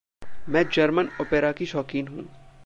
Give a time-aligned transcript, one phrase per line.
[0.47, 2.27] मैं German opera की शौकीन हूँ।